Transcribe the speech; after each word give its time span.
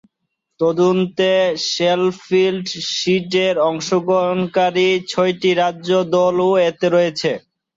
তন্মধ্যে 0.59 1.33
শেফিল্ড 1.69 2.65
শীল্ডে 2.93 3.47
অংশগ্রহণকারী 3.69 4.89
ছয়টি 5.07 5.51
রাজ্য 5.55 5.89
দলও 6.13 6.49
এতে 6.69 6.87
রয়েছে। 6.89 7.31